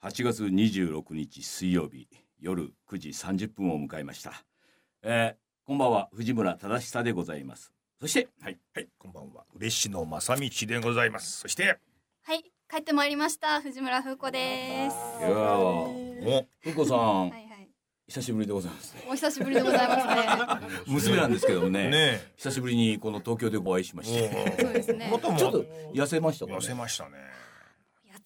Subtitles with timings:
[0.00, 2.06] 8月26日水曜日
[2.40, 4.44] 夜9時30分を迎えました、
[5.02, 7.72] えー、こんばんは藤村忠久でございます。
[8.00, 9.44] そしてはい、はい、こんばんは。
[9.56, 11.40] 嬉野正道でございます。
[11.40, 11.80] そして
[12.22, 13.60] はい帰ってまいりました。
[13.60, 14.96] 藤村風子です。
[15.18, 16.44] いやー。
[16.62, 17.68] 風子さん、はいはい。
[18.06, 19.04] 久しぶりでございますね。
[19.10, 20.68] お久しぶりでございますね。
[20.86, 24.56] 娘なんですけどもねね久しぶりにこの東京でお会いしまして。
[24.60, 25.10] そうですね。
[25.10, 26.58] ちょっと痩せましたかね。
[26.58, 27.16] 痩せましたね。
[27.16, 27.24] や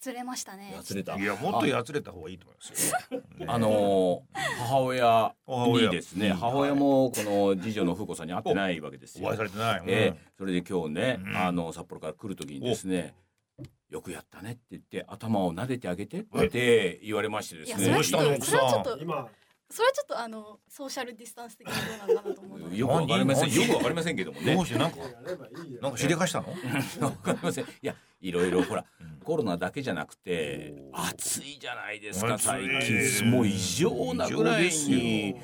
[0.03, 0.73] つれましたね。
[0.75, 1.15] やつれた。
[1.15, 3.19] いやもっとやつれた方がいいと思いますよ。
[3.39, 5.33] ね あのー母親
[5.87, 6.35] にですねうん。
[6.35, 9.27] 母親もこの次女の風子さんに会ってないわけですよ。
[9.27, 9.89] お会いされてない、うん。
[9.89, 11.37] えーそれで今日ね、うん。
[11.37, 13.15] あの札幌から来る時にですね
[13.89, 17.83] よくやったねって言って頭を撫でてあげてって言われましてですね。
[17.85, 18.57] それはちょっとどうした？
[18.57, 19.29] のそれはちょっと今
[19.69, 22.75] それはちょっとあのソーシャルディスタンス的にどうなのかなと思う。
[22.77, 23.49] よくわかりません。
[23.49, 23.61] 何？
[23.61, 24.53] よくわかりませんけどもね。
[24.55, 24.77] どうして？
[24.77, 24.97] なんか
[25.81, 26.49] なんかしでかしたの？
[27.07, 27.63] わかりません。
[27.63, 29.19] いやいろいろほら うん。
[29.23, 33.29] コロナだけじゃなくて暑いじゃないですか最近。
[33.29, 35.35] もう異常なぐらいに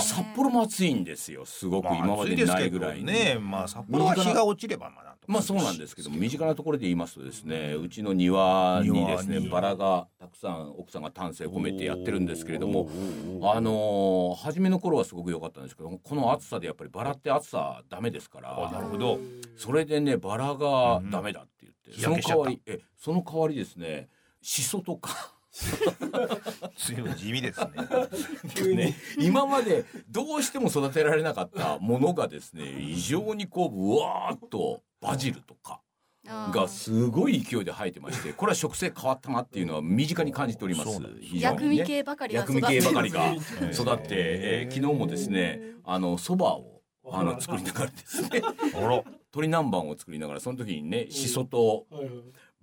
[0.00, 3.04] 札幌も暑いんですよすごく今までにないぐらいに。
[3.04, 3.38] ね。
[3.40, 12.88] まあ札幌は日が落ちればまあまあそうなんですけども身近なところで言いますとですねうちの庭にですねバラがたくさん奥さんが丹精込めてやってるんですけれども
[13.42, 19.18] あのー初めの頃はすごく良かったんですけどこの暑さでやっぱりバラって暑さダメですかあならるほど。
[19.56, 21.48] それでねバラがダメだっ
[21.90, 24.08] って、うんその代わ日りえその代わりですね
[24.42, 25.32] シソとか。
[26.76, 27.60] 随分地味です
[28.60, 28.74] ね。
[28.74, 35.80] ね今までどうしても育てられなかったものがですね異常にこうぶわーっとバジルとか。
[36.28, 40.92] がすごい勢いで生えてましてこれは食性変わったなっていうのは身近に感じております。
[40.92, 41.28] そうなんです。
[41.28, 46.75] 非常薬味にね系ばかりが薬味系ばかりがええ育って、えー昨日もですねあのそばを
[47.10, 48.42] あの作りながらですね。
[48.72, 52.12] 鶏南蛮を作りながらその時にねしそとはいはい。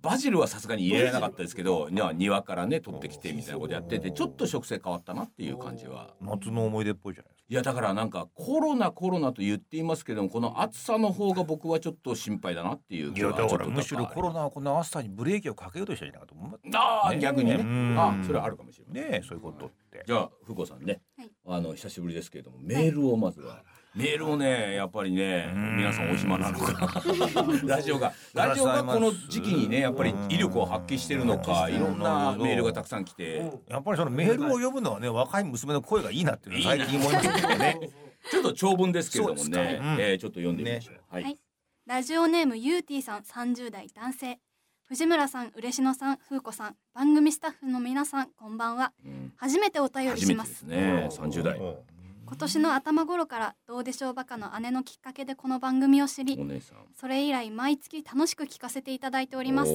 [0.04, 6.14] バジルはさすがに入れられなかったですけどには庭からね取ってきてみたいなことやっててちょっと食性変わったなっていう感じは。
[6.20, 7.44] 夏の思い出っぽいじゃないですか。
[7.48, 16.60] いやだからなんかコロナコロナと言っていますけどもこの暑さの方が僕はちょっと心配だなっていういちょっとからむしろコロナはこの暑さにブレーキをかけようとしいかと思う。
[16.74, 17.18] ああ、ね。
[17.20, 17.56] 逆にね。
[17.56, 17.96] うん。
[17.98, 20.04] あそれはあるかもしれないねえそういうことって。
[20.06, 21.30] じゃあ福子さんね、はい。
[21.46, 23.62] あの久しぶりですけれどもメールをまずは、
[23.94, 25.76] メールをねやっぱりねうん。
[25.76, 27.02] 皆さんお暇なのか。
[27.64, 33.42] ラジオがラジオがこの時期にねやっぱり威力を発揮してるのかうんいろんなメールがたくさん来て。
[33.68, 37.78] やっぱりそのメールを読むのはね若い娘の声がいいなっていうのは最近思いますけどね。
[38.30, 39.96] ちょっと長文ですけれどもねうん。
[40.00, 41.38] えーちょっと読んでみましょう、はい、はい。
[41.86, 44.38] ラジオネームゆうてぃさん30代男性
[44.84, 48.92] 藤村さん嬉野さん風子さん番組スタッフの皆さんこんばんは。
[49.04, 49.32] うん。
[49.36, 51.93] 初めてお便り初めてですしますね30代うん
[52.26, 56.78] 今年の頭頃からどうでしょうバカの姉のきっかけでこの番組を知りお姉さん。
[56.94, 59.72] それ以来毎月楽しく聞かせていただいております。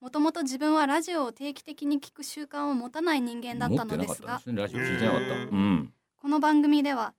[0.00, 7.14] もともと自分はラジオを定期的に聞く習慣を持たない人間だったのですがこの番組では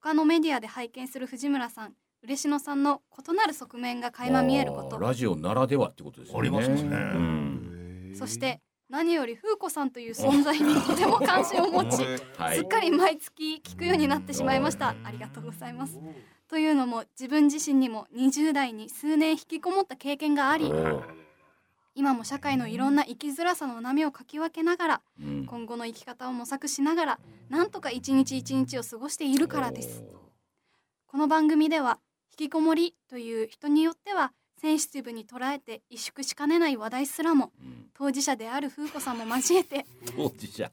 [0.00, 4.98] 他のメディアで拝見する藤村さん嬉野さんの異なる側面が垣間見えること。
[4.98, 6.40] ラジオならではってことですよね。
[6.40, 6.74] ありますね。
[6.74, 8.14] うん。
[8.14, 12.04] そして何より風子さんという存在にとても関心を持ち
[12.36, 12.56] はい。
[12.58, 14.96] すっかり毎月聞くようになってしまいました。
[15.04, 16.00] ありがとうございます。
[16.48, 20.72] というのも自分自身にも20代に数年引きこもった経験があり
[21.94, 25.46] 今も社会のいろんな生きづらさの波をかき分けながらうん。
[25.46, 27.18] 今後の生き方を模索しながら
[27.48, 30.02] なんとか一日一日を過ごしているからです。
[31.06, 32.00] この番組では
[32.32, 37.90] 引きこもりという人によってはセンシティブに捉えて萎縮しかねない話題すらもうん。
[37.94, 40.70] 当事者である風子さんも交えて 当事者。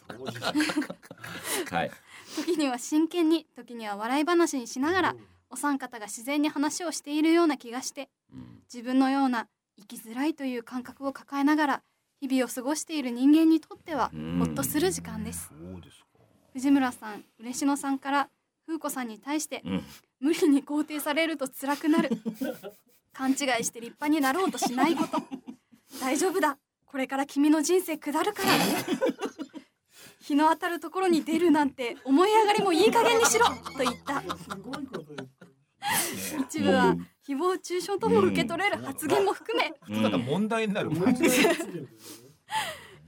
[1.72, 1.92] はい。
[2.36, 5.16] 時には真剣に時には笑い話にしながら
[5.50, 8.62] お三方が自然に話をしているような気がしてうん。
[8.72, 9.47] 自分のような
[9.80, 11.84] 生きづらいという感覚を抱えながら
[12.20, 14.40] 日々を過ごしている人間にとってはうん。
[14.40, 15.50] ほっとする時間です。
[15.50, 16.06] そうですか。
[16.52, 18.30] 藤村さん嬉野さんから
[18.66, 19.84] 風子さんに対してうん。
[20.20, 22.09] 無理に肯定されると辛くなる
[23.17, 25.17] 勘違いして立派になろうとしないこと。
[26.00, 26.59] 大丈夫だ。
[26.85, 28.50] これから君の人生下るから
[30.22, 33.47] 日の当たるところに出るなんて思い上がりもいい加減にしろ。
[33.47, 34.23] と言った。
[36.41, 36.96] 一部は
[37.28, 39.73] 誹謗中傷とも受け取れる発言も含め。
[39.90, 40.03] うん。
[40.03, 40.91] ただ問題になる。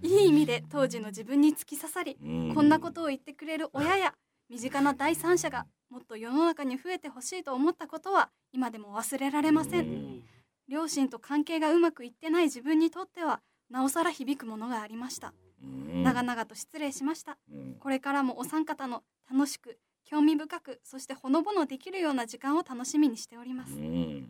[0.01, 2.55] いい意味で当時の自分に突き刺さりうん。
[2.55, 4.15] こんなことを言ってくれる親や
[4.49, 10.23] 身近な第三者がもっと世の中に増えてほしいと思ったことは今でも忘れられません。
[10.67, 13.41] 両親と関係がうまくいってない自分にとっては
[13.71, 15.33] なおさら響くものがありました。
[15.63, 16.03] うん。
[16.03, 17.37] 長々と失礼しました。
[17.51, 17.75] うん。
[17.79, 23.73] これからもお三方の楽しく興味深くそしてほのぼのできるような時間を楽しみにしております。
[23.73, 24.29] うん。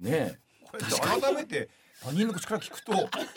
[0.00, 0.38] ねえ。
[0.72, 1.68] 改めて
[2.02, 2.92] 他人の口から聞くと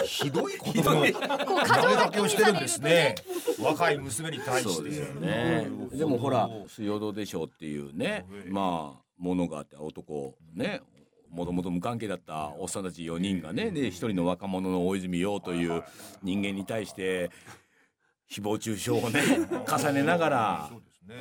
[0.06, 3.16] ひどいことのこう過投げかけをしてるんですね。
[3.62, 4.74] 若い娘に対して。
[4.74, 5.68] そうですよね。
[5.94, 10.82] でもほら「水曜どうでしょう」っていうねまあものがあって男ね
[11.30, 15.84] もともと無関係だったおっさんたち4人がねで一人の若者の大泉洋という
[16.24, 17.30] 人間に対して
[18.32, 19.22] 誹謗中傷をね
[19.68, 20.72] 重ねながら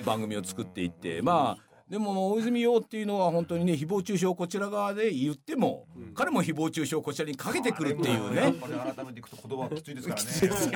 [0.04, 8.54] 番組を作っていってまあでも大泉洋っていうのは本当にね誹謗中傷をこちら側で言っても、彼も誹謗中傷をこちらにかけてくるっていうね。
[8.60, 10.14] 改めていくと言葉はきついですか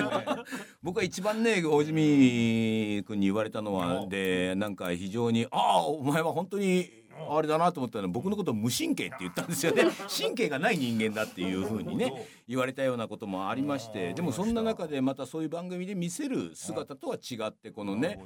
[0.03, 0.43] らね
[0.83, 6.91] 僕は一番ね大泉君に言われたのはでなんか非常に「ああお前は本当に
[7.29, 18.19] あれだな」と思ったのは僕のことを無神経って言ったんですよね神経がない人間だっていうふうにね言われたようなこともありましてでもそんな中でまたそういう番組で見せる姿とは違ってこのね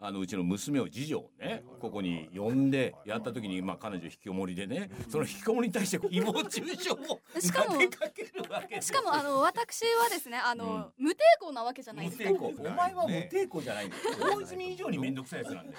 [0.00, 6.96] あのうちの娘を次女をねここに呼んでやった時にまあ彼女引きこもりでねその引きこもりに対して誹謗中傷を
[7.40, 12.30] しかもかけるわけしかもあの私はですねあの、無抵抗なわけじゃない無ですか。
[12.30, 12.46] 抵抗。
[12.46, 14.02] お前は無抵抗じゃないんだよ。
[14.36, 15.78] 大泉以上に面倒くさいやつなんだよ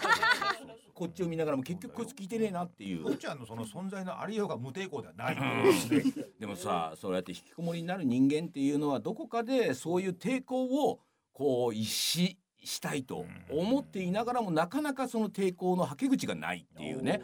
[0.93, 3.05] こっちを見ながらも結局こいつ聞いてねえなっていう。
[3.05, 5.35] 父ちゃんのその存在のありようが無抵抗ではない。
[5.35, 5.39] ん
[6.39, 10.99] でもさそうやって引きこもりになる人間っていうのはどこかでそういう抵抗を
[11.31, 17.21] こう一ししたいと思っていながらもなかなかその抵抗のはけ口がないっていうね。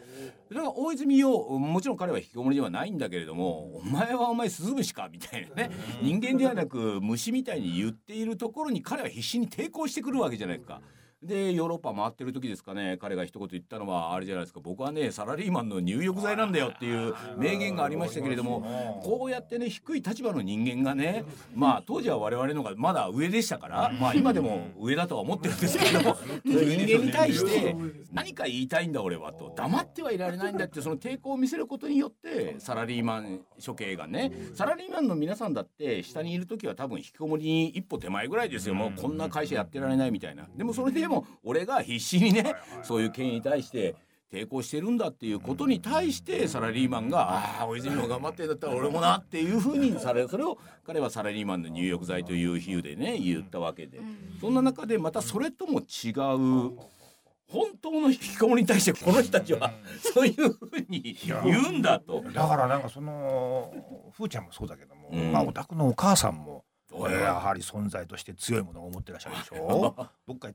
[0.50, 5.70] だから大泉洋もちろん彼は引きこもりではないんだけれども「お前はお前スズムシか」みたいなね。
[6.02, 10.80] 人間ではなく虫みたいに言っているところに彼は必死に抵抗してくるわけじゃないか。
[11.26, 12.96] でヨーロッパ回ってる時ですかね。
[13.00, 14.60] 彼が一言言ったのはあれじゃないですか。
[14.60, 21.24] 僕はねサラリーマンの入浴剤なんだよっていう名言がありましたけれどもこうやってね低い立場の人間がね
[21.54, 27.76] まあ当時は我々のがまだ上でしたからまあ今でも上だとは思ってるんですけれども 人間に対して
[28.12, 38.74] 何か言いたいんだ俺はと黙ってはいられないんだってその抵抗を見せることによってサラリーマン処刑がねサラリーマンの皆さんだって下にいる時は多分引きこもりに一歩手前ぐらいですよ。
[38.74, 40.46] もうこんな会社やってられないみたいな。
[40.56, 43.94] でもそれでも俺が必死にねそういう権威に対して
[44.32, 47.30] 抵抗してるんだっていうことに対してサラリーマンが
[47.60, 54.00] 「ああ大泉も頑張ってんだったら俺もな」っていうふうにされそれを彼はサラリーマンの入浴剤という比喩でね言ったわけで。
[54.40, 56.76] そんな中でまたそれとも違う
[57.48, 59.72] 本当の引きこもりに対してこの人たちは
[60.12, 62.22] そういうふうに言うんだと。
[62.34, 63.72] だからなんかその
[64.16, 65.32] ふーちゃんもそうだけども、うん。
[65.32, 66.64] まあお宅のお母さんも、
[67.10, 69.94] やはり存在として強いものを持ってらっしゃるでしょ？
[70.26, 70.48] どっか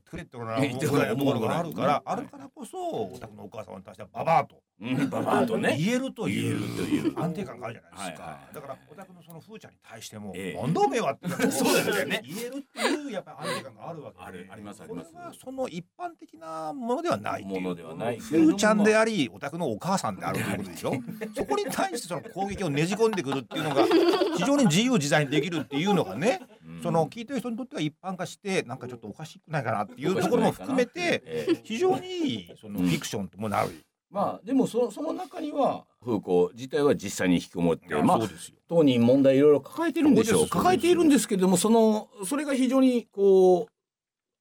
[0.62, 2.02] 行ってくれってことがあるから。
[2.04, 5.76] あるからこそお宅のお母様に対してはババアとうん、ババアとね。
[5.78, 6.58] 言えると言えいう。
[6.58, 10.60] るという安定感があるじゃないですか、はいはいだからお宅のそのふーちゃんに対しても、ええ。
[10.60, 12.22] なんだおめえはって そうですよね。
[12.24, 14.24] 言えるっていうやっぱり安定感があるわけで。
[14.24, 15.12] あるありますあります。
[15.12, 18.18] これはその一般的なものではないっていうものではない。
[18.18, 20.92] ふーちゃんでありお宅のお母さんであるということでしょ？
[21.36, 23.86] そこに対してその攻撃をねじ込んでくるっていうのが
[24.36, 26.82] 非常に自由自在にできるっていうのがねうん。
[26.82, 31.60] その聞いてる人にとっては一般化してなんかちょっとおかしくないかなっていうところも含めてええ。
[31.62, 33.70] 非常にそのフィクションともなる。
[34.12, 38.20] まあでもそその中にはフーコー自体は実際に引きこもってまあ
[38.68, 40.48] 当人問題いろいろ抱えてるんでしょう。
[40.48, 43.72] 抱えているんですけれどもそのそれが非常にこう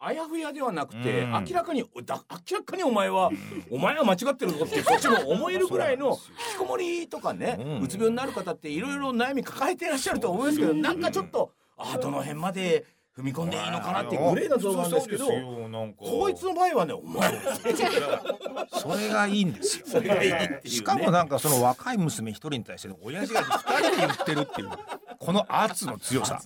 [0.03, 1.45] あやふやではなくてうん。
[1.47, 3.31] 明らかにだ明らかにお前は
[3.69, 7.81] お前は間違ってるぞってこっちも思えるぐらいの引きこもりとかねうん。
[7.83, 12.85] うつ病になる方っていろいろ悩み抱えていらっしゃると思いますけどなんかちょっとあどの辺まで
[13.17, 17.29] 踏み込んでいいのかなっていうグレーなゾーンなんですけどそうですよなんかこいつの場合はねお前
[18.71, 19.85] それがいいんですよ。
[19.85, 24.69] それがいいっていうねしかもなんかその若い娘一人に対して親父が二人で言ってるっていう
[25.19, 26.41] この圧の強さ。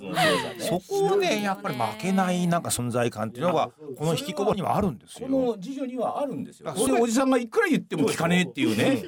[0.60, 5.30] そこをねやっぱり負けないなんか存在感っていうのがこの引きこもりにはあるんですこよ。
[5.30, 6.70] の次女にはあるんですよ。
[6.72, 9.04] あこれおじさんがいくら言っても聞かねえっていうね。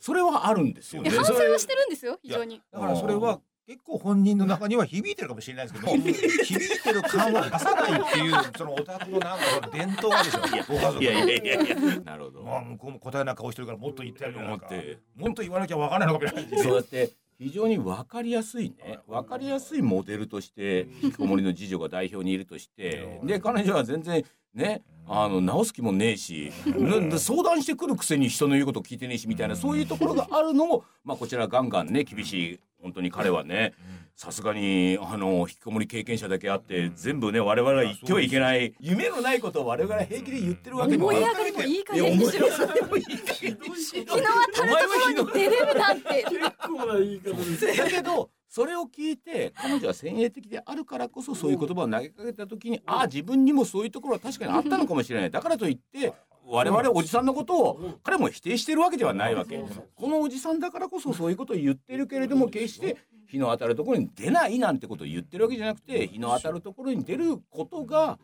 [0.00, 1.10] それはあるんですよね。
[1.12, 5.92] え反省はしてるんですよ非常にだからそれは結構本人の中には響いてるかもしれないですけど
[6.42, 10.64] 響いてる感を出さないっていうそのオタクのなんか伝統がですよ。
[10.66, 11.76] ご家族いやいやいやいや。
[12.02, 12.42] なるほど。
[12.44, 14.68] まあ向こうも答えな顔してるからもっと言ってやるよなんか。
[14.70, 14.98] 思って。
[15.16, 16.62] もっと言わなきゃわからないのかもしれない。
[16.62, 19.00] そうやって非常に分かりやすいね。
[19.06, 23.20] 分かりやすいモデルとして引きこもりの次女が代表にいるとして。
[23.22, 33.74] で彼女は全然ねあの直す気もねえしな相談してくるくせに人の言うこと聞いてねえしみたいなそういうところがあるのも、まあ、こちらガンガンね厳しい本当に彼はね
[34.14, 41.30] さすがにあの引きこもり経験者だけあって全部ね我々が言ってはいけない夢のないことを我々が平気で言ってるわけでも思いない。
[41.30, 42.48] 上がりもいい加減にしろ。
[42.48, 44.16] 上がりもいい加減にしろ。
[44.16, 46.26] 日の当たるところに出れるなんて。
[46.28, 47.76] 結構な言い方です。
[47.76, 55.30] だけどそれを聞いて彼女は先鋭的であるからこそそういう言葉を投げかけた時にああ自分にもそういうところは確かにあったのかもしれない。
[55.30, 56.12] だからといって
[56.46, 59.62] 我々おじさんのことを彼も否定してるわけではないわけ。
[59.94, 68.18] このおじさんだからこそそういうことを言ってるけれども決して日の当たるところに出ないなんてことを言ってるわけじゃなくて日の当たるところに出ることが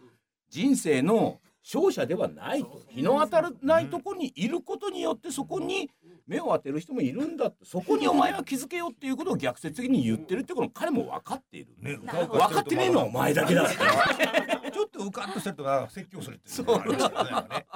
[0.49, 2.83] 人生の勝者ではないと。
[2.91, 5.91] 日の当たらないところにいることによってそこに
[6.27, 7.65] 目を当てる人もいるんだって。
[7.65, 11.75] そこにお前は気づけよっていうことを逆説的に言ってるってことを彼も分かっている。
[11.81, 13.67] ね分かってねえのはお前だけだ。
[14.71, 17.67] ちょっと浮かんとしてるとか説教するっていうのがありますよね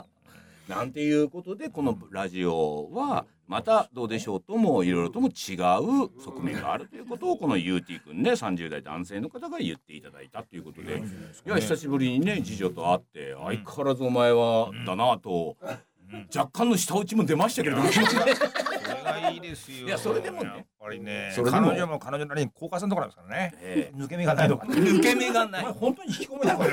[0.69, 10.99] なんていうことでこのラジオはまたどうでしょうともいろいろとも違う側面があるということをこのゆうてぃくんね30代男性の方が言っていただいたということで。
[10.99, 15.57] いや久しぶりにね次女と会って相変わらずお前はだなと
[16.35, 19.87] 若干の舌打ちも出ましたけれどいいですよ。
[19.87, 20.49] いやそれでもね。
[20.49, 23.55] やっぱりね彼女も彼女なりに高架線とかなんですからね。
[23.61, 24.49] え抜け目がない。
[24.49, 25.65] のかえ抜け目がない。
[25.65, 26.65] 本当に引きこもりだこ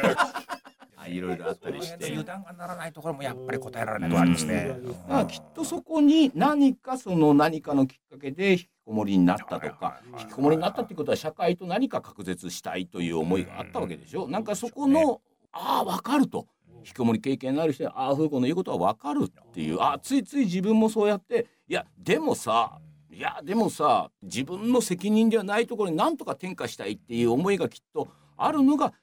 [1.07, 1.19] い。
[1.19, 2.05] ろいろあったりして。
[2.07, 4.77] 油断がならないところもやっぱり答えられないとありますね。
[5.07, 14.27] まあきっとそこに何かその何かのきっかけで引きこもりになったとか引きこもりになったっていうことは社会と何か隔絶したいという思いがあったわけでしょ？
[14.27, 15.21] なんかそこの
[15.51, 16.47] ああ分かると。
[16.79, 19.77] 引きこもり経験のある人はああ風子の言うことは分かるっていう。
[19.81, 28.07] あついつい自分もそうやっていやでもさいやでもさ自分の責任ではないところに何とか転嫁したいっていう思いがきっと
[28.37, 28.93] あるのが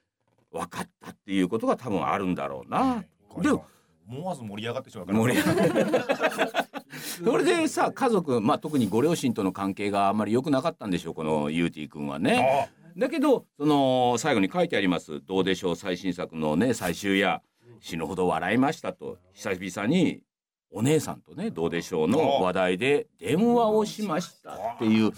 [0.53, 3.03] 分かったっていうことが多分あるんだろうな。
[3.41, 3.49] で
[4.05, 5.17] 思わず盛り上がってしまうから。
[5.17, 6.67] 盛り上が
[7.25, 12.69] それでさ家族、まあ、特にご両親との関係があんまり良くなかったんでしょうこのゆうてぃ君はね。
[12.69, 17.41] あだけどその最後に書いてあります「どうでしょう最新作のね最終や
[17.79, 20.21] 死ぬほど笑いました」と久々に
[20.73, 21.67] お姉さんとね「ど。
[21.67, 25.11] うでしょう」の話題で電話をしましたっていう。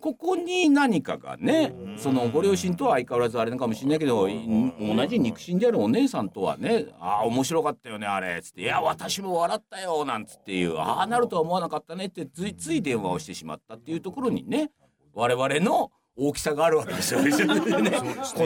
[0.00, 14.70] ここに何かがねそのご両親とは相変わらずあれなのかもしれないけどい同じ肉親であるお姉さんとはね「ああ面白かったよねあれ」つって「いや私も笑ったよ」なんつっていう「ああなるとは思わなかったね」ってついつい電話をしてしまったっていうところにね
[15.14, 17.38] 我々の大きさがあるわけですよ ねこ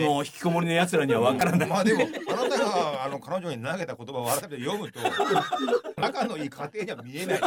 [0.00, 1.68] の引きこもりの奴らには分からない。
[1.68, 5.00] まあでもあなたがあの彼女に投げた言葉を改めて読むと
[6.00, 7.40] 仲のいい家庭には見えない。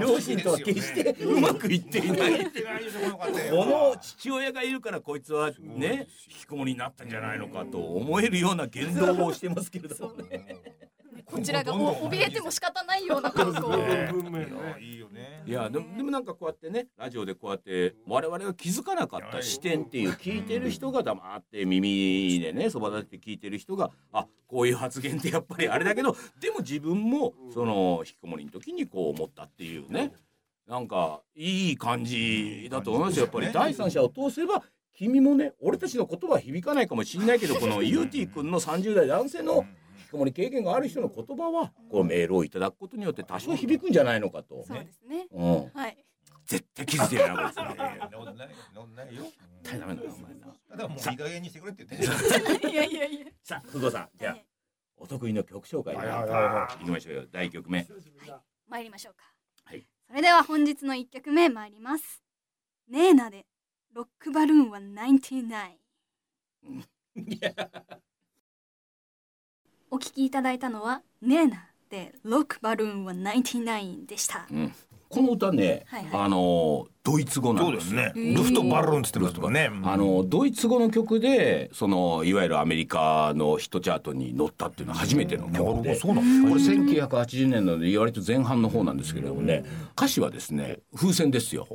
[0.00, 2.44] 両親とは決してうまくいっていない。
[3.50, 10.56] この父親がいるからこいつはね引きこもりになったんじゃないのかと思えるような言動をしてますけれどもね。
[11.26, 15.07] こちらがお怯えても仕方ないような格好をね文明ねいやいいよね。
[15.48, 30.12] いやでもでもなんかこうやってねラジオでこうやって我々が気づかなかった視点っていう聞いてる人が黙って耳でねそば立てて聞いてる人があこういう発言ってやっぱりあれだけどでも自分もその引きこもりの時にこう思ったっていうね。
[30.66, 33.24] なんかいい感じだと思いますよ。
[33.24, 34.62] やっぱり第三者を通せば
[34.92, 44.64] 君もね俺たちの言葉は響かないかもしれないけどこのユーティー君の30代男性の引きこもり経験がある人の言葉はこうメールをいただくことによって多少響くんじゃないのかと。
[44.66, 45.26] そうですね。
[45.30, 45.70] うん。
[45.78, 45.98] はい。
[46.46, 49.22] 絶対気づいてないなこいついやいやそんないよ。
[49.28, 50.46] 絶対ダメだよお前な。
[50.70, 52.72] ただもういい加減にしてくれって言ってね。
[52.72, 54.46] いやいやいやさあ久保さんじゃあはい。
[54.96, 57.26] お得意の曲紹介はいきましょうよ。
[57.30, 57.86] 第一曲目。
[58.66, 59.30] 参りましょうか。
[59.64, 59.86] はい。
[60.06, 62.22] それでは本日の一曲目参ります。
[62.88, 63.46] ネーナで
[63.92, 65.46] ロックバルーンは99
[69.90, 74.46] お聞きいただいたのはネーナでロックバルーンは99でした。
[74.50, 74.72] うん。
[75.08, 76.20] この歌ねはいはい。
[76.24, 77.78] あのドイツ語なそんでよ。
[77.78, 78.12] うですすね。
[78.14, 79.70] うんルフトバルーンつってるとかね。
[79.84, 89.64] あのドイツ語の曲でそのいわゆるアメリカのヒットチャートに乗ったっていうのは初めてのなるほど曲でそうなんこれ1980年なので割と前半の方なんですけれどもね
[89.96, 91.66] 歌詞はですね風船ですよ。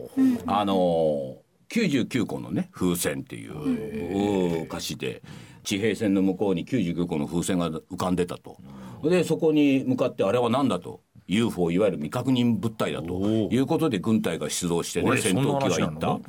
[0.45, 1.37] あの
[1.69, 5.23] 99個のね風船っていう歌詞で
[5.63, 8.57] 地平線の向こうに99個の風船が浮かんでたと。
[9.03, 11.01] でそこに向かってあれは何だと。
[11.27, 13.13] UFO いわゆる未確認物体だと。
[13.49, 16.07] いうことで軍隊が出動してね戦闘機が行った。
[16.07, 16.21] の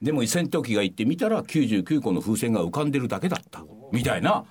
[0.00, 3.64] でも戦闘機が行ってみたら99個の風船が浮かんでるだけだった。
[3.92, 4.44] みたいな。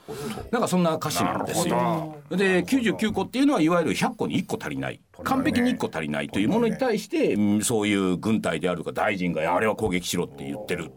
[0.51, 2.17] なんかそんな歌詞なんですよ。
[2.29, 4.99] で99個っていうのはいわゆる100個に1個足りない。
[5.23, 10.91] 完璧に1個足りないというものに対してうんそういう軍隊であるとか大臣があれは攻撃しろって言ってる。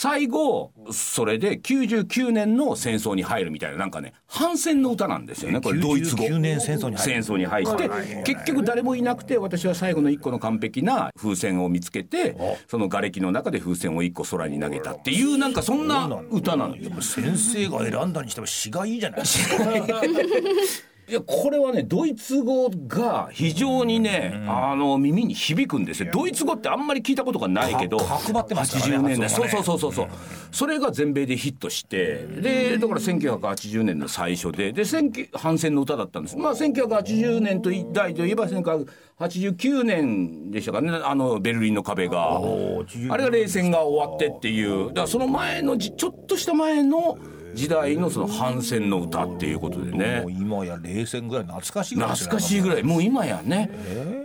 [0.00, 6.22] 最後それで99年の戦争に入るみたいななんかね反戦の歌なんですよねこれドイツ語。
[6.22, 7.22] 99年戦争に入る。
[7.24, 12.36] 戦争に入って結局誰もいなくて私は最後の一個の完璧な風船を見つけて
[12.68, 17.02] その瓦礫の中で風船を一個空に投げたっていうなんかそんな歌なのよ。
[17.02, 19.64] 先生が選んだにしても詩がいいじゃないですか。
[21.08, 26.10] いやこれはねドイツ語が非常にね、あの耳に響くんですよ。
[26.12, 30.08] ドイツ語ってあんまり聞いたことがないけど角張ってますからね80年代、そうそうそうそうそう、
[30.52, 36.36] それが全米でヒットしてでだから1980年の最初でで19反戦の歌だったんです。
[36.36, 40.90] まあ1980年と代といえば1989年でしたかね。
[40.90, 42.38] あのベルリンの壁が。
[42.38, 44.88] あれが冷戦が終わってっていう。
[44.88, 47.16] だからその前のじちょっとした前の
[47.54, 50.20] 時代のその反戦の歌っていうことでね。
[50.22, 52.82] もう今や冷戦ぐらい懐かしいぐらい懐ねかしいぐらい。
[52.82, 53.70] もう今やね、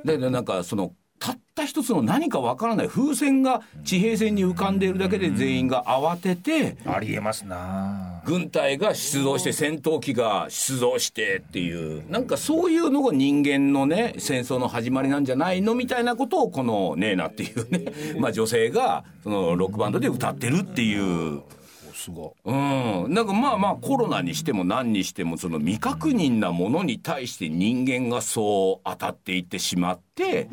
[0.06, 8.22] ででなんかそのたった一つの何かわからない風船が地平線に浮かんでいるだけで全員が慌ててありえますな。
[8.26, 17.94] 軍隊が出動して戦闘機が出動してっていうなんかそういうのが人間のね戦争の始まりなんじゃないのみたいなことをこのネーナっていうね。
[18.20, 21.42] まあ女性がそのロックバンドで歌ってるっていう。
[22.04, 30.50] すごうん、なんかまあまあコロナにしても何にしてもその未確認なものに対して人間がそう当たっていってしまって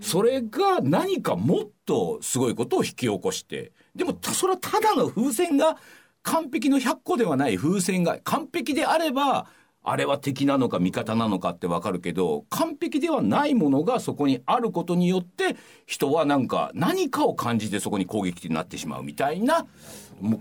[0.00, 5.76] それが何かもっとすごいことを引き起こしてでもたそれはただの風船が
[6.22, 9.48] 完璧の100個ではない風船が完璧であれば
[9.84, 19.66] あれは敵なのか味方なのかってわかるけど完璧ではないものがそこにあることによって人はなんか何かを感じてそこに攻撃になってしまうみたいな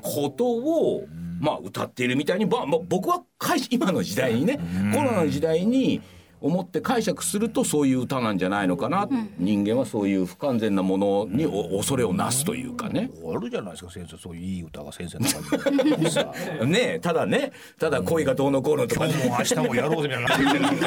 [0.01, 1.07] ことを
[1.39, 4.59] まあ歌っているみたいに、まあ、まあ僕は解今の時代にね
[4.93, 6.01] コロナの時代に
[6.41, 9.07] 思って解釈するとそういう歌なんじゃないのかな、
[9.37, 13.09] 人間はそういう不完全なものにお恐れをなすというかね。
[13.13, 14.17] いあるじゃないですか先生。
[14.17, 16.09] そういういい歌が先生の中に。
[16.11, 16.33] さ
[16.65, 17.51] ねえただね。
[17.79, 19.05] ただ恋がどうのこうのとか。
[19.05, 20.77] 今日も明日もやろうぜみたいななん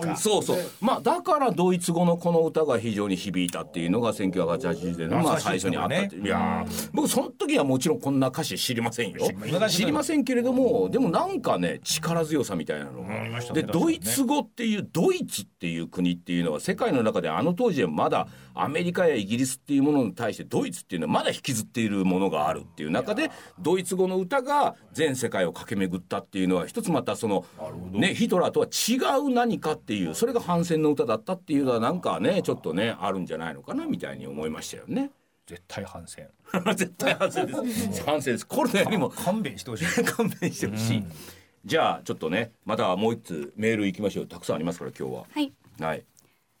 [0.00, 0.58] かそうそう。
[0.80, 6.16] まあだからドイツ語のこの歌が非常に響いたっていうのが1980年のまあ最初にあったって。
[6.16, 9.20] いやー僕その時はもちろんこんな歌詞知りませんよ。
[9.68, 13.14] 知りませんけれどもでもなんかね力強さみたいなのが。
[13.52, 27.44] でドイツ語っていうドイツっていう国っていうのは世界の中であの当時はまだアメリカやイギリスっていうものに対してドイツっていうのはまだ引きずっているものがあるっていう中でドイツ語の歌が全世界を駆け巡ったっていうのは一つまたその
[27.92, 35.10] ねヒトラーとは違う何かっていうそれが反戦の歌だったっていうのはなんかねちょっとねあるんじゃないのかなみたいに思いましたよね。
[35.46, 36.28] 絶対反戦
[36.74, 38.02] 絶対反戦です。
[38.04, 38.46] 反戦です。
[38.46, 41.04] コロナよりも勘弁してほしい勘弁してほしい。
[41.64, 44.26] じゃあちょっとねまたもう一つメール行きましょう。
[44.26, 45.24] たくさんありますから今日は。
[45.30, 46.04] はいはい。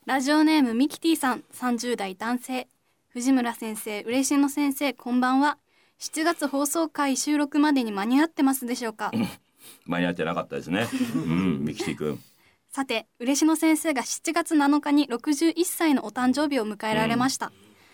[0.06, 2.68] ラジオネームミキティさん30代男性
[3.08, 5.58] 藤村先生嬉野先生こんばんは
[6.00, 9.12] 7月放送回収録までに間に合ってますでしょうか？
[9.86, 10.88] 間に合ってなかったですね。
[11.14, 12.18] うん、ミキティ君。
[12.70, 17.52] さて嬉野先生が7月7日に61歳のお誕生日を迎えられました、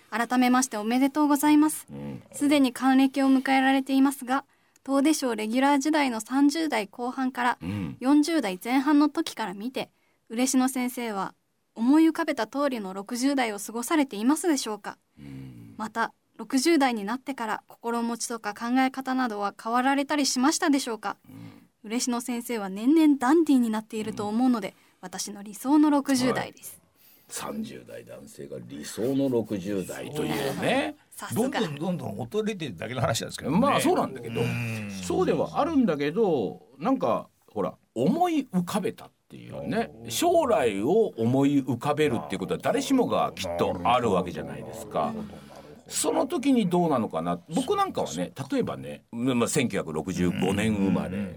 [0.08, 4.46] 改めましておめでとうございますうん、すでに還暦を迎えられていますが
[4.84, 9.90] 東出賞レギュラー時代の30代後半からうん、40代前半の時から見て
[10.28, 11.34] 嬉野先生は
[11.74, 14.98] 思い浮かべた通りの60代を過ごされていますでしょうか？
[15.18, 15.74] うん。
[15.76, 21.16] また60代になってから心持ちとか考え方などは変わられたりしましたでしょうか？
[21.84, 26.79] 嬉野先生は年々ダンディーになっていると思うので私の理想の60代です、
[27.30, 30.96] 30代男性が理想の60代というね。
[31.34, 33.58] どんどんどんどん衰れてるだけの話なんですけどね。
[33.58, 34.42] まあそうなんだけど。
[34.42, 39.90] んそうではあるんだけどなんかほら思い浮かべたっていうね。
[40.08, 45.12] 将来を思い浮かべるっていうことは誰しもがきっとあるわけじゃないですか。
[45.86, 47.40] その時にどうなのかな。
[47.54, 51.36] 僕なんかはね例えばね、まあ、1965年生まれ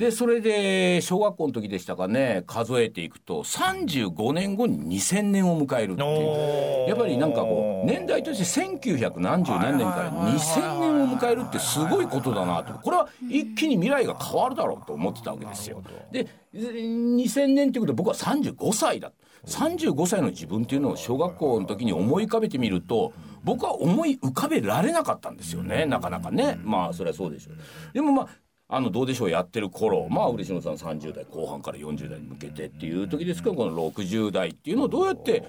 [0.00, 6.88] でそれで小学校の時でしたかね数えていくと35年後に2000年を迎えるっていう。
[6.88, 12.72] やっぱりなんかこう年代として1900何十何年から2000年を迎えるってすごいことだなと。
[12.78, 15.82] これは一気に未来が変わるだろうと思ってたわけですよ。
[16.10, 19.12] で2000年っていうことは僕は35歳だ。
[19.46, 25.84] 35歳の自分っていうのを小学校の時に思い浮かべてみると僕は思い浮かべられなかったんですよね。
[25.84, 26.58] なかなかね。
[26.62, 27.54] まあそれはそうでしょう。
[27.92, 28.28] でもまあ
[28.72, 30.08] あのどうでしょうやってる頃。
[30.08, 35.42] まあ嬉野さん30代後半から40代に向けてっていう時ですけどこの60代っていうのをどうやって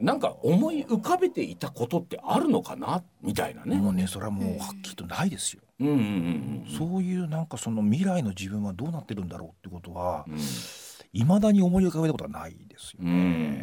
[0.00, 3.76] なんか思い浮かべていたことってあるのかなみたいなね。
[3.76, 10.38] もうねそれはもうはっきりとないですよ、うんうんうんそういうなんかその未来の自分はどうなってるんだろうってことはうん。
[11.12, 13.62] いまだに思い浮かべたことはないですよう、ん、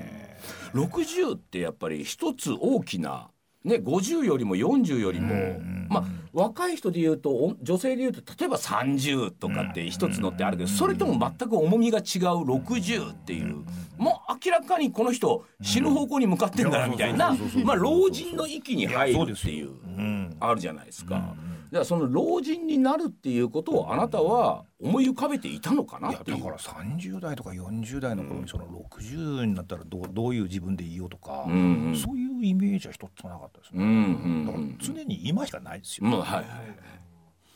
[0.73, 3.29] 60ってやっぱり一つ大きな、
[3.63, 12.03] ね、50よりも40よりも、まあ、若い人で言うとお女性で言うと例えば30とかって一つのってあるけどそれとも全く重みが違う
[12.43, 13.63] 60っていう
[13.97, 20.35] もう明らかにこの人死ぬ方向に向かってんだなみたいなまあ老人の域に入るっていううん。
[20.39, 21.35] あるじゃないですか。
[21.71, 26.37] じゃあその老人になるっていうことをあなたは思い浮かべていたのかないっていう。
[26.37, 31.95] やだから30代とか40代の頃にその60になったらどうどういう自分でいようとか、うんうん。
[31.95, 36.45] そういうイメージは一つもなかったですね、うんうんだからうん常に今しかないですよ、うんはいはい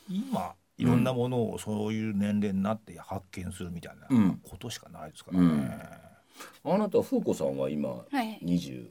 [0.08, 4.39] 今いろんなものをそういう年齢になって発見するみたいなうん。
[4.49, 5.78] ことしかないですからね、
[6.63, 8.88] あなた風子さんは今はい20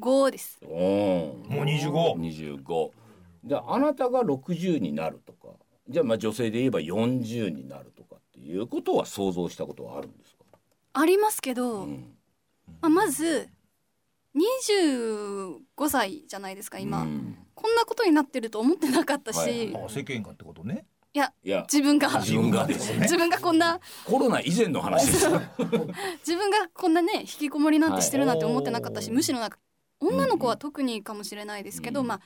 [0.00, 0.60] 5です。
[0.62, 2.14] うんもう 25?
[2.16, 3.03] 25
[3.44, 5.48] であなたが60になるとか
[5.88, 10.44] じゃあまあ女性で言えば40になるとかっていうことは想像したことはあるんですか、
[10.94, 12.14] ありますけど、うん。
[12.80, 13.48] まあ、まず
[14.34, 17.36] 25歳じゃないですか今、うん。
[17.54, 20.86] こんなことになってると思ってなかったし、はいあ世間がってことね。
[21.12, 21.66] いやいや。
[21.70, 22.08] 自分が。
[22.20, 23.00] 自分がですね。
[23.00, 23.78] 自分がこんな。
[24.04, 25.24] コロナ以前の話です。
[25.26, 25.40] よ
[26.26, 29.14] 自分がこんなね引きこもりなんてしてるなんて思ってなかったし、はい。
[29.14, 29.58] むしろなんか
[30.00, 32.06] 女の子は特にかもしれないですけど、うん。
[32.06, 32.20] まあ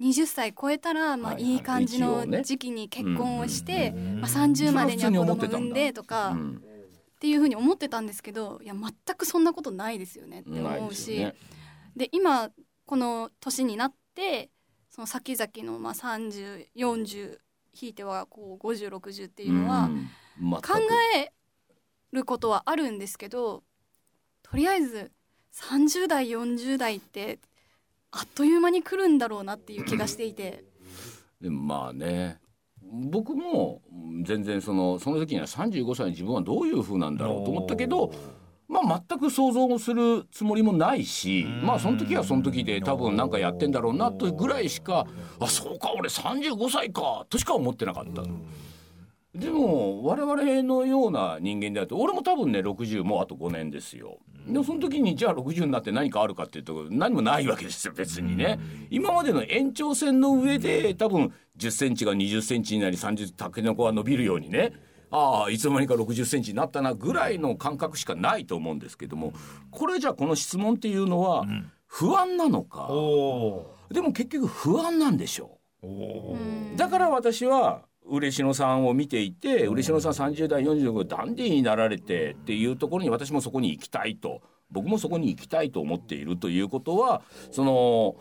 [0.00, 1.62] 20歳超えたら、まあ、はいはい。
[1.62, 6.64] 感じの時期に結婚をして、うんまあ、30までには子供産んでとか、っうん。
[7.20, 11.26] ていうふうに思ってたんですけどいや全くそんなことないですよねって思うし、
[11.96, 12.50] で今
[12.86, 14.50] この年になって
[14.88, 17.38] その先々のまあ3040
[17.72, 19.90] ひいてはこう5060っていうのは
[20.62, 20.78] 考
[21.16, 21.32] え
[22.12, 23.64] ることはあるんですけど
[24.42, 25.10] とりあえず
[25.54, 27.40] 30代40代って
[28.10, 30.64] あっという間に来るんだろうなっていう気がしていて。
[31.40, 32.40] でもまあね。
[32.90, 33.82] 僕も
[34.24, 38.10] 全然そのその時には35歳の自分はどういう風なんだろうと思ったけど
[38.66, 45.06] まあ全く想像もするつもりもないしまあその時はその時で多分なんかやってんだろうなというぐらいしか
[45.38, 48.22] あそうか俺35歳かとしか思ってなかった。
[49.34, 54.18] でも我々のような人間であると俺も多分ね60もうあと5年ですよ。
[54.46, 58.58] でもその時にじゃあ60になって何かあるかっていうと何もないわけですよ別にね。
[58.90, 64.72] 今までの延長線の上で多分10センチが20センチになり30タケノコが伸びるようにね。
[65.10, 69.34] ああいつの間にか60センチになったなぐらいの感覚しかないと思うんですけども。
[69.70, 71.46] これじゃあこの質問っていうのは
[71.86, 72.86] 不安なのか。
[72.90, 76.76] おでも結局不安なんでしょう。
[76.76, 88.16] だから私は嬉野さんを見ていて嬉野さん30代40代ダンディーになられてっていうところに私もそこに行きたいと僕もそこに行きたいと思っているということはその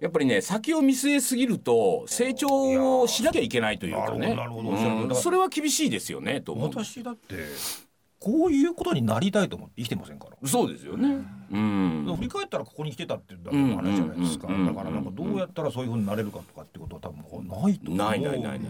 [0.00, 4.36] やっぱりね先を見据えすぎると成長をしなきゃいけないというかね。
[5.14, 6.68] それは厳しいですよねと思う。
[6.68, 7.36] 私だって
[8.18, 10.48] こういうことになりたいと思って生きてませんから。
[10.48, 11.22] そうですよね。
[11.52, 12.14] うん。
[12.16, 18.06] 振り返ったらここに来てたっていうだけの話じゃないですか、だからなんかどうやったらそういうふうになれるかとかってことは多分ないと思う。
[18.06, 18.60] ないないないないない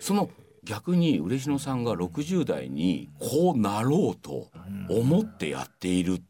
[0.00, 0.30] その
[0.64, 4.50] 逆に嬉野さんが60代にこうなろうと
[4.88, 6.20] 思ってやっている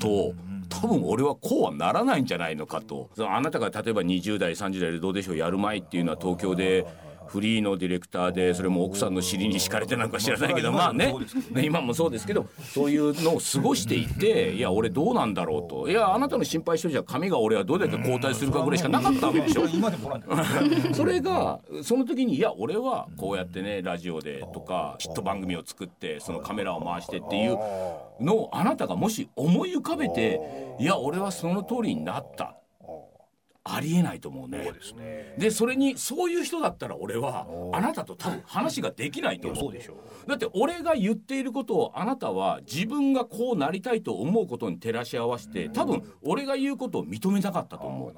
[0.00, 0.34] と
[0.68, 3.10] 多分俺はこうはならないんじゃないのかと。
[3.18, 6.86] あなたが例えば20代30代でどうでしょうやる前っていうのは東京で
[7.26, 11.14] フリーのディレクターでそれも奥さんの尻に敷かれてなんか知らないけどまあね
[11.62, 19.66] 今もそうですけどそういうのを過ごしていていや俺どうなんだろうといやあなたの心配性じゃ髪が俺はどうやって交代するかぐらいしかなかったわけでしょ。
[20.94, 27.58] それがその時にいや俺はこうやってねラジオでとかヒット番組を作ってそのカメラを回してっていう
[28.20, 30.40] のをあなたがもし思い浮かべて
[30.78, 32.56] いや俺はその通りになった
[33.68, 34.72] ありえないと思うね。
[35.38, 39.60] でそれにそういう人だったら俺はあなたと多分話ができないと思う。
[39.64, 48.12] そうでしょだって俺が言っていることをあなたは自分がこうなりたいと思うことに照らし合わせて多分俺が言うことを認めなかったと思う。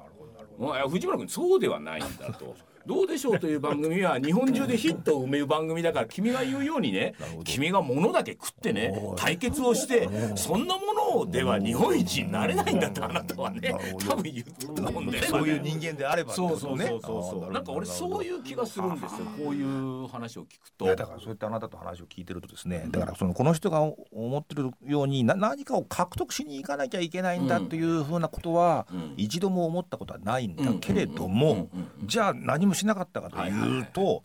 [0.61, 2.55] いや藤村君そうではないんだと。
[2.89, 10.81] どうでしょうという番組は日本中でヒットを埋める番組だから君が言うようにね君が物だけ食ってね対決をしてそんなも
[11.25, 13.75] のでは日本一になれないんだってあなたはね
[14.09, 15.21] 多分言ったと思うんね。
[15.21, 16.99] そういう人間であればそうそうそうそう
[17.41, 17.53] そう。
[17.53, 19.25] なんか俺そうういう気がするんですよ。
[19.37, 20.85] こういう話を聞くと。
[20.85, 29.13] だからそうやってあなたと話を聞いてるとですねだからそのこの人が思ってるようにな何かを獲得しに行かなきゃいけないんだというふうなことはうん。
[29.17, 30.79] 一度も思ったことはないんだうん。
[30.79, 31.33] けれどうん。
[31.33, 31.69] も
[32.05, 34.23] じゃあ何もしなかったかというと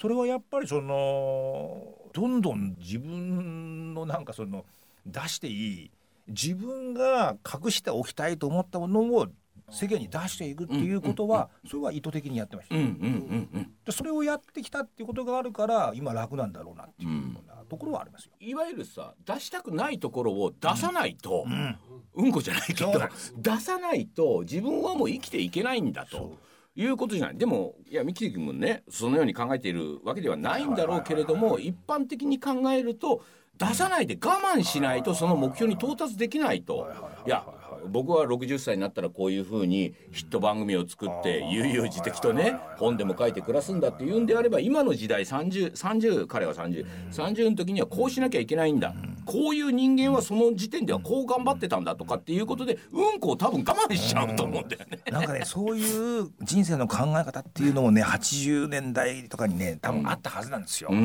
[0.00, 1.82] それはやっぱりその
[2.12, 4.64] どんどん自分のなんかその
[5.06, 5.90] 出していい
[6.28, 9.26] 自分が隠しておきたいと思ったものを
[9.70, 12.74] 世間に出していくっていうことはそれは意図的にやってました。
[12.74, 13.70] うんうんうんうん。
[13.84, 18.32] でそれをやってきたっていうことがあるから今楽なんだろうなっていうようなところはありますよ。
[18.40, 21.78] いわゆるさ出したくないところを出さないと、ん。
[22.14, 22.92] うん、こじゃないけど
[23.36, 26.36] 出さないと自分はもう生きていけないんだと。
[26.76, 27.38] いうことじゃない。
[27.38, 33.22] でもいや三木君もねそのように考えているわけではないんだろうけれども一般的に考えると
[33.58, 36.88] 出さないで我慢しないとその目標に到達できないと。
[37.26, 37.44] いや
[37.88, 48.94] 僕は60歳になったらこういうふうにヒット番組を作って悠々自適とね本でも書いて暮らすんだっていうんであれば今の時代3030 30彼は3030の時にはこうしなきゃいけないんだ。
[49.26, 54.98] こういう人間はその時点ではこう頑張ってたんだとかっていうことでうんこを多分我慢しちゃうと思うんだよね。
[55.10, 60.88] なんかねそういう人生の考え方っていうのもね80年代とかにね多分あったはずなんですよ。
[60.90, 60.98] うん。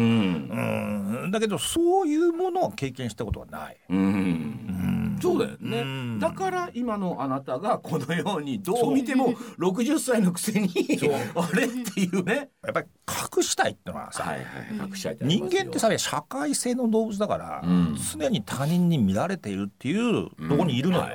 [1.23, 1.31] うん。
[1.31, 3.77] だけどそういうものを経験したことはない。
[3.89, 6.19] うんそうだよね、うん。
[6.19, 10.69] だから今のあなたがこのようにどう見ても60歳のくせに
[11.35, 12.49] あれっていうね。
[12.63, 12.87] やっぱり
[13.37, 14.43] 隠したいってのはさ、はいは
[14.85, 15.17] い隠したい。
[15.21, 17.95] 人間ってさ社会性の動物だから、ん。
[17.95, 21.05] 常に他人に見られているっていうとこにいるのよ。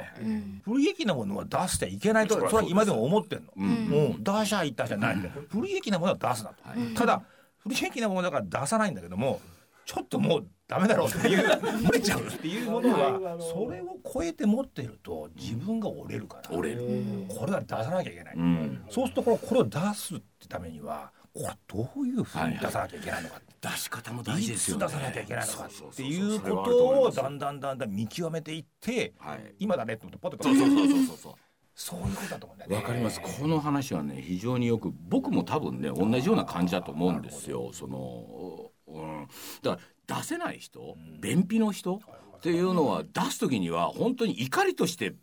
[0.64, 3.52] 不利益なものは出してはいけないとそれは今でも思ってんの。
[3.56, 3.66] うん。
[3.88, 5.34] もう出しゃいったじゃないんだよ。
[5.48, 6.56] 不利益なものは出すなと。
[6.94, 7.22] ただ
[7.58, 9.40] 不利益なものだから出さないんだけども
[9.84, 16.56] ちょっともうダメだろうっていう漏れちゃうっていうものは それを超えて持ってると自分が折れるから。
[16.56, 17.26] 折れる。
[17.28, 18.36] これは出さなきゃいけない。
[18.36, 18.84] うん。
[18.88, 23.38] そうするとこれこれを出すってためにはこれどういうふうに出さなきゃいけないのか。
[23.38, 23.68] って。
[23.68, 24.86] 出し方も大事ですよね。
[24.86, 31.34] いつ出さなきゃいけないのかそうそうそうっていうことをだんだんだんだん見極めていってはい今だねって思ってポッとそうそうそうそうそう
[31.74, 39.28] そういうことだと思うんだよねわかりますこの話はね非常によく僕も多分ね同じような感じだと思うんですよその、うん、
[39.62, 42.00] だから出せない人便秘の人
[42.36, 45.14] っていうのは出す時には本当に怒りとして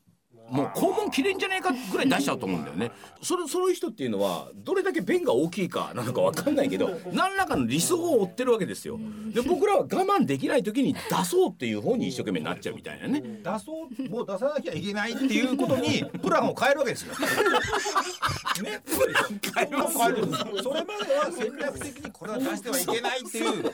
[0.50, 2.92] もう肛門切れんじゃねえかぐらい出しちゃうと思うんだよね。
[3.22, 9.00] それそういう人っていうのはどれだけ便が大きいかなのかわかんないけど何らかの理想を追ってるわけですよ。
[9.34, 13.22] で僕らは我慢できない時に出そうっていう方に一生懸命なっちゃうみたいなね。
[13.22, 17.14] 出そうもう出さなきゃいけないっていうことにプランを変えるわけですよ。
[18.64, 23.74] ね、それまでは戦略的にこれは出してはいけないっていう。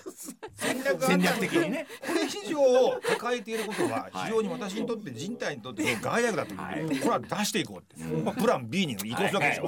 [0.55, 1.87] 戦略が戦略的にね。
[2.01, 9.67] これ以上抱えていることは非常に私にとって人体にとって害悪だという、これは出していこうって、まあ、プラン B に移行するわけでしょ、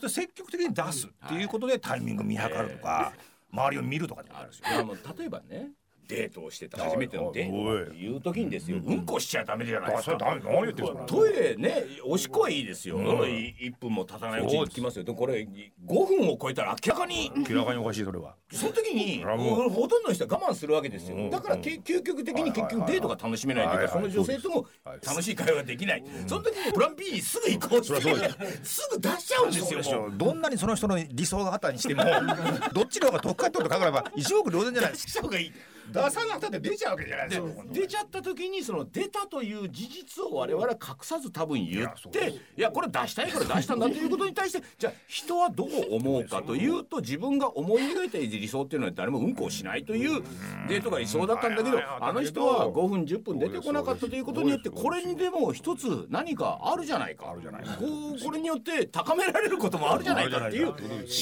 [0.00, 3.12] で積極的に出すっていうことでタイミング見計るとか、
[3.52, 5.14] 周りを見るとかでもあるんですよ。
[5.18, 5.70] 例えばね
[6.10, 10.16] デートをしてた初めてのデートいう時にですようんこしちゃダメじゃないですか。
[11.06, 15.04] トイレねおしっこはいいですよ、1分も経たないうちに来ますよ。
[15.04, 15.46] でこれ
[15.86, 18.34] 5分を超えたら明らかに明らかにおかしいそれは。
[18.52, 21.16] その時にほとんどの人は我慢するわけですよ。
[21.16, 21.30] ん。
[21.30, 24.66] だからけ究極的に結局デートが楽しめないというかその女性とも
[25.06, 26.04] 楽しい会話ができない。
[26.26, 27.86] その時にプラン B にすぐ行こうって
[28.62, 32.02] すぐ出しちゃうんですよどんなにその人の理想があったにしても
[32.72, 35.10] どっちの方が得かってこと考えれば一目瞭然じゃないですか。
[35.10, 35.52] した方がいい
[35.92, 50.22] 出さなくたって出ちゃうわけじゃないですか出ちゃった時にその出たという事実を我々は隠さず多分言っていやこれ出したいから出したんだということに対して じゃあ人はどう思うかというと自分が思い描いた理想っていうのは誰もうんこをしないという
[50.68, 57.34] デートが理想だったんだけどあの人は5分10分出てこなかったということによってこれにでも一つ何かあるじゃないか。
[57.78, 60.76] こうこれによって高められることもあるじゃないかっていう思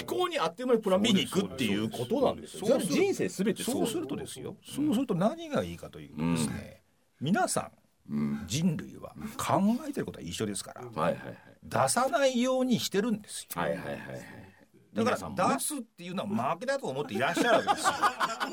[0.07, 2.79] 考にあっという間にプラン B に行くっていうことなんですよ。
[2.79, 6.83] 人生すべてそうするとですよそうすると何がいいかというとですね、
[7.21, 7.71] 皆さ
[8.11, 11.37] ん人類は考えてることは一緒ですからはいはいはい。
[11.63, 13.61] 出さないようにしてるんですよ。
[13.61, 13.99] はいはいはいはい。
[15.05, 17.93] だから出すっていうのは負けだと思っていらっしゃるわけですよ。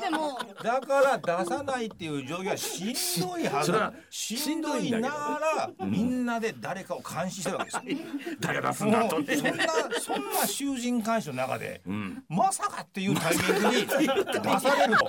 [0.00, 0.38] でも。
[0.62, 3.72] だから出さないっていう状況はしんどいはず。
[4.10, 5.40] しんどいなが
[5.78, 5.86] ら。
[5.86, 8.06] みんなで誰かを監視してるわけですよ。
[8.40, 9.64] 誰が出すんだともうそんな
[10.00, 12.24] そんな囚人監視の中で、ん。
[12.28, 15.04] まさかっていうタイミングに 出されると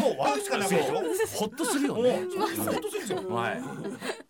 [0.00, 1.02] もう悪しかないでしょ。
[1.38, 2.12] ほっとするよね。
[2.14, 3.28] 本当するんですよ。
[3.30, 3.62] はい。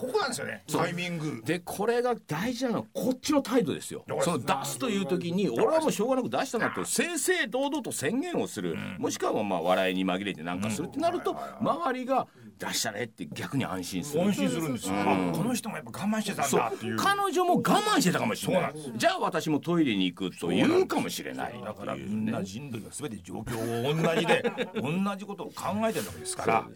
[0.00, 0.64] ここなんですよね。
[0.66, 1.42] タイミング。
[1.44, 4.02] でこれが大事なのはこっちの態度ですよ。
[4.22, 12.26] その出すという時に俺はもうしょうがなく出したなと正々堂々と宣言をする、もしくはまあ笑いに紛れてなんかするってなると周りが
[12.58, 14.22] 出したねって逆に安心する。
[14.22, 16.96] 安心するんですよ、あこの人もやっぱ我慢してたんだっていう。
[16.96, 18.74] 彼女も我慢してたかもしれない。
[18.96, 21.60] じゃあ私もトイレに行くと言うかもしれない。
[21.62, 24.42] だからみんな人類は全て状況を同じで
[24.76, 26.66] 同じことを考えてるわけですから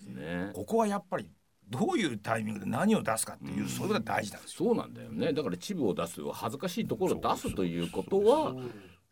[0.53, 1.31] ここはやっぱり
[1.79, 4.67] どういうタイミングで何を出すかっていう、そういうことが大事なんですよ。
[4.67, 5.33] そうなんだよね。
[5.33, 8.55] だからチブを出す恥ずかしいところを出すということは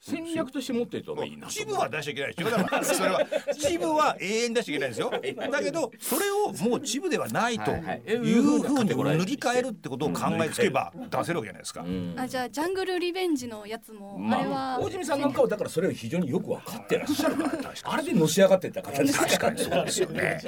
[0.04, 2.50] 戦略として持っていた方がいいなとチブは出しちゃいけないですよ。
[2.58, 5.10] だから それはチブは永遠に出しちゃいけないですよ。
[5.52, 8.22] だけどそれをもうチブではないとはいう
[8.62, 11.84] ふうに塗り替えるってことを考えつけば出せるわけじゃないですか。
[12.16, 20.40] あじゃあジャングルリベンジのやつも、まあれはあ、大泉さんなんかはだからそれを非常によく分かってらっしゃるからあれでのし上がってった方です確かにそうですよね。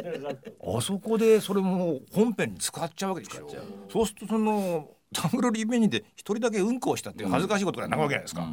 [0.67, 3.49] あそこでそれも本編に使っちゃうわけですよ。
[3.89, 8.49] そうするとそのジャングルリベンジで一人だけうんこをしたっていう恥ずかしいことがなるわけじゃないですか。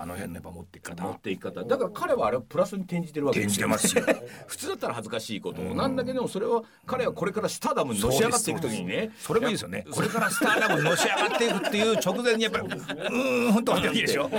[0.00, 1.64] あの辺のやっぱ持っていき持方っていき方。
[1.64, 4.04] だから彼はあれをプラスに転じてるわけ転じてますよ。
[4.46, 9.10] 普通だったら恥ずかしいことなんだけどもそれは彼はこれからスターダムにのし上がっていく時にね。
[9.18, 9.84] それもいいですよね。
[9.90, 14.30] これからスターダムにのし上がっていくっていう直前にやっぱりうーんと思っていいでしょ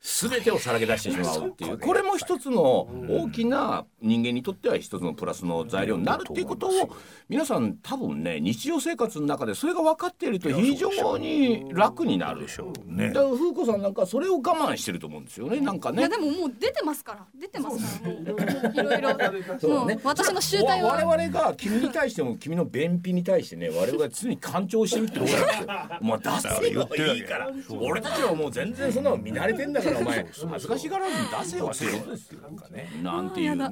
[0.00, 6.70] 全てをさらけ出してしまうっていうこれも一つの大きな人間にとっては一つのプラスの材料になるっていうことを
[7.28, 13.08] 皆さん多分ね日常生活の中でそれが分かっていると非常に楽になるでしょうね。
[13.08, 15.98] だから風子さんなんかそれを我慢してると思うんですよねなんかね。
[15.98, 17.26] いやでももう出てますから。
[17.38, 18.14] 出てますから。
[18.14, 19.10] もういろいろ
[19.58, 20.00] そうだね。
[20.04, 25.68] 私の集大我々が君に対しても君の便秘に対してね我々が常に干潮してるってことなんですよ。
[26.02, 26.88] もう出せよ。
[27.14, 33.70] いいから俺たちはもう全然そんなの見慣れてんだからお前恥ずかしがらずに出せよっていうことですよなんかねなんていうね。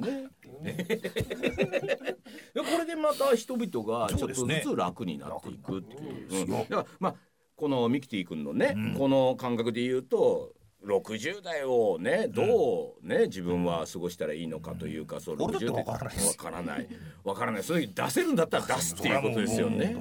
[2.55, 6.47] これでまた人々がちょっとずつ楽になっていくっていう。
[6.47, 7.15] だからまあ
[7.55, 10.53] このミキティ君のね、この感覚で言うと。
[10.85, 16.87] 60代をねどうね自分は過ごしたらいいのかというかそう俺だって60代わからないわからない。
[17.23, 17.63] わからない。
[17.63, 19.95] そういう出せるんだったら出すっていうことですよね。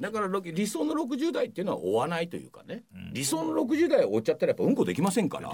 [0.00, 5.50] だからろ理想の60代っていうのは追わないというかね、理想の60代を追っちゃったらやっぱうんこできませんから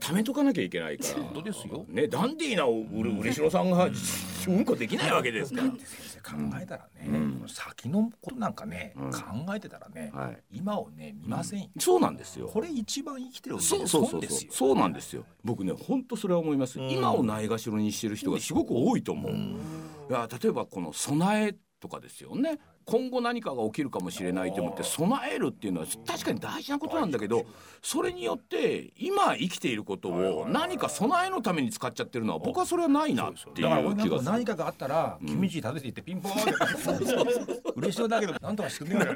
[0.00, 1.22] 貯めとかなきゃいけないから。
[1.22, 1.84] 本当ですよ。
[1.88, 4.64] ねダンディーなうる嬉野さんがうん。
[4.64, 5.68] こできないわけですから。
[5.68, 7.08] 考えたらね、
[7.48, 10.42] 先のことなんかね、考えてたらね、はい。
[10.52, 12.46] 今をね見ませんよ、そうなんですよ。
[12.46, 14.76] これ一番生きてるそうそうそうそう。
[14.76, 15.24] なんですよ。
[15.42, 27.46] 僕ね本当それは思います、今をないがしろにしてる人がすごく多いと思う、いや例えばこの備えとかですよね今後何かが起きるかもしれないと思って備えるっていうのは確かに大事なことなんだけど
[27.82, 34.30] それによって今生きていることを何か備えのために使っちゃってるのは僕はそれはないなっていう気がする。
[34.30, 37.72] 何かがあったら君ち食べていってピンポーンって。
[37.76, 39.14] 嬉しそうだけどなんとかしてくれな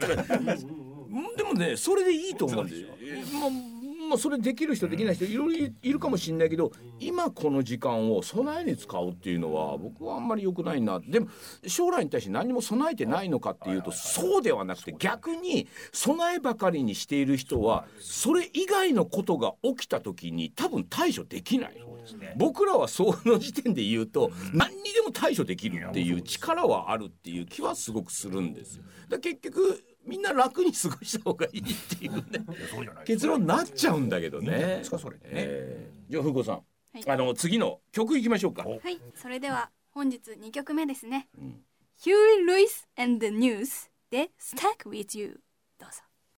[1.37, 3.76] でもねそれでいいと思うんでえま
[4.07, 11.01] あまあそれできる人できない人いろいろいるかもしれないけど今この時間を備えに使うっていうのは僕はあんまり良くないな。
[11.01, 11.29] でも
[11.67, 21.83] 将来に対して何も備えてないのかっていうとそうではなくて逆に備えばかりにしている人はそれ以外のことが起きた時に多分対処できない。
[22.37, 28.85] 僕らはその時点で言うと何にでも対処できるっていう力はあるっていう気はすごくするんですよ。
[29.09, 31.65] だ結局みんな楽に過ごした方がいいっ
[31.99, 32.23] ていうね。
[33.05, 34.51] 結論になっちゃうんだけどね。
[34.51, 34.91] です。
[34.91, 36.11] かそれでね、えー。
[36.11, 36.61] じゃあふうこさん、は
[37.01, 37.11] い。
[37.11, 38.65] あの次の曲いきましょうか。
[38.65, 39.01] はい。
[39.15, 41.61] それでは本日2曲目ですね、ん。
[41.97, 45.41] ヒューリー・ルイス and the News で Stuck with You